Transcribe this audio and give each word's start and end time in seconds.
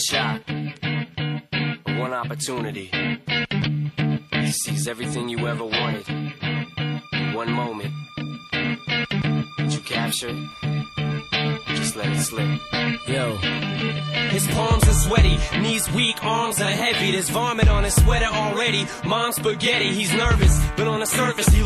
shot, 0.00 0.42
one 0.48 2.12
opportunity. 2.12 2.90
He 4.32 4.50
sees 4.50 4.88
everything 4.88 5.28
you 5.28 5.46
ever 5.46 5.64
wanted 5.64 6.08
in 6.08 7.34
one 7.34 7.52
moment. 7.52 7.92
Did 9.58 9.72
you 9.74 9.80
capture 9.80 10.28
it? 10.30 11.66
Just 11.76 11.96
let 11.96 12.08
it 12.08 12.20
slip. 12.20 12.60
Yo. 13.08 13.36
His 14.30 14.46
palms 14.48 14.88
are 14.88 14.92
sweaty, 14.92 15.38
knees 15.60 15.90
weak, 15.92 16.24
arms 16.24 16.60
are 16.60 16.70
heavy. 16.70 17.12
There's 17.12 17.28
vomit 17.30 17.68
on 17.68 17.84
his 17.84 17.94
sweater 17.94 18.26
already. 18.26 18.86
Mom's 19.04 19.36
spaghetti, 19.36 19.92
he's 19.92 20.14
nervous, 20.14 20.58
but 20.76 20.86
on 20.86 20.99
the 20.99 20.99
surface 20.99 20.99
he 20.99 20.99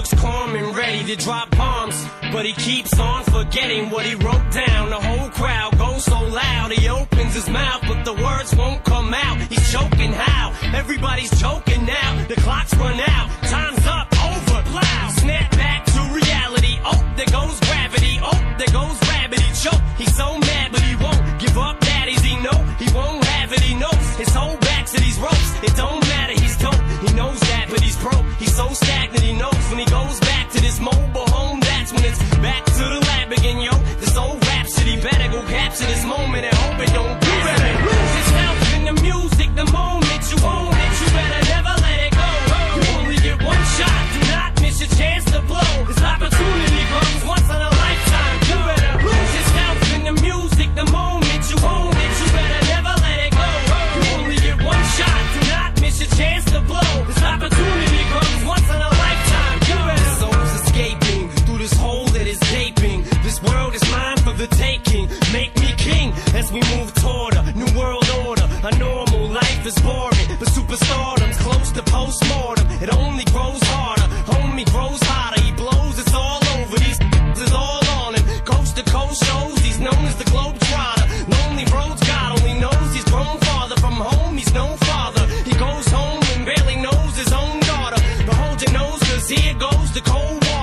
looks 0.00 0.14
calm 0.14 0.54
and 0.54 0.74
ready 0.74 1.04
to 1.04 1.16
drop 1.22 1.50
bombs. 1.50 2.06
But 2.32 2.46
he 2.46 2.54
keeps 2.54 2.98
on 2.98 3.22
forgetting 3.24 3.90
what 3.90 4.06
he 4.06 4.14
wrote 4.14 4.50
down. 4.50 4.88
The 4.88 5.00
whole 5.08 5.28
crowd 5.28 5.76
goes 5.76 6.04
so 6.04 6.18
loud, 6.22 6.72
he 6.72 6.88
opens 6.88 7.34
his 7.34 7.48
mouth, 7.50 7.82
but 7.86 8.04
the 8.04 8.14
words 8.14 8.54
won't 8.56 8.82
come 8.84 9.12
out. 9.12 9.36
He's 9.52 9.70
choking 9.70 10.12
how? 10.12 10.54
Everybody's 10.74 11.32
choking 11.38 11.84
now. 11.84 12.24
The 12.28 12.36
clock's 12.36 12.74
run 12.76 12.98
out, 12.98 13.28
time's 13.42 13.86
up, 13.86 14.06
over, 14.24 14.62
plow. 14.70 15.10
Snap 15.20 15.50
back 15.50 15.84
to 15.92 16.00
reality. 16.20 16.78
Oh, 16.82 17.00
there 17.16 17.32
goes 17.38 17.60
gravity. 17.68 18.14
Oh, 18.22 18.38
there 18.56 18.72
goes 18.72 18.98
gravity. 19.00 19.48
Choke. 19.64 19.82
He's 19.98 20.16
so 20.16 20.38
mad, 20.38 20.72
but 20.72 20.80
he 20.80 20.96
won't 20.96 21.22
give 21.40 21.58
up. 21.58 21.78
Daddies, 21.80 22.22
he 22.22 22.36
know 22.40 22.58
he 22.78 22.88
won't 22.94 23.22
have 23.24 23.52
it. 23.52 23.60
He 23.60 23.74
knows 23.74 24.06
his 24.16 24.32
whole 24.32 24.56
back 24.68 24.86
to 24.86 24.98
these 24.98 25.18
ropes. 25.18 25.50
It 25.62 25.76
don't 25.76 26.00
matter. 26.08 26.32
He's 26.40 26.56
dope. 26.56 26.80
He 27.04 27.12
knows 27.12 27.38
that, 27.40 27.66
but 27.68 27.80
he's 27.82 27.98
broke. 27.98 28.24
He's 28.38 28.56
so 28.56 28.68
stagnant. 28.72 29.09
The 80.20 80.30
globe 80.30 80.58
trotter. 80.68 81.06
Lonely 81.34 81.64
roads. 81.72 82.00
God 82.06 82.28
only 82.38 82.54
knows 82.60 82.88
he's 82.94 83.04
grown 83.04 83.38
farther 83.46 83.76
from 83.76 83.94
home. 83.94 84.36
He's 84.36 84.52
no 84.52 84.66
father. 84.88 85.24
He 85.48 85.54
goes 85.66 85.86
home 85.88 86.20
and 86.32 86.44
barely 86.44 86.76
knows 86.76 87.12
his 87.16 87.32
own 87.32 87.60
daughter. 87.60 88.00
But 88.26 88.34
hold 88.42 88.58
your 88.62 88.72
nose, 88.72 89.00
cause 89.08 89.28
here 89.28 89.54
goes 89.54 89.88
the 89.92 90.02
cold 90.02 90.40
water. 90.46 90.59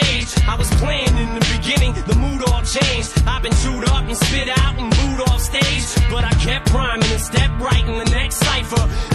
Cage. 0.00 0.32
I 0.46 0.56
was 0.56 0.70
playing 0.82 1.16
in 1.16 1.34
the 1.34 1.44
beginning, 1.56 1.92
the 2.06 2.16
mood 2.16 2.42
all 2.48 2.62
changed. 2.62 3.12
I've 3.26 3.42
been 3.42 3.54
chewed 3.62 3.84
up 3.88 4.04
and 4.04 4.16
spit 4.16 4.48
out 4.48 4.78
and 4.78 4.90
booed 4.90 5.28
off 5.28 5.40
stage. 5.40 5.84
But 6.10 6.24
I 6.24 6.32
kept 6.40 6.72
rhyming 6.72 7.10
and 7.10 7.20
stepped 7.20 7.60
right 7.60 7.84
in 7.86 7.96
the 7.98 8.10
next 8.10 8.36
cipher. 8.36 9.09